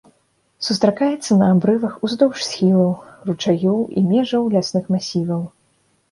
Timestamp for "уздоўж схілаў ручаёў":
2.07-3.79